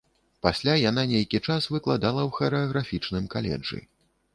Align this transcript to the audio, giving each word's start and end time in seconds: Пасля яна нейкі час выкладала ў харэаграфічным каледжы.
Пасля 0.45 0.73
яна 0.83 1.03
нейкі 1.11 1.41
час 1.47 1.69
выкладала 1.75 2.21
ў 2.27 2.39
харэаграфічным 2.41 3.33
каледжы. 3.37 3.89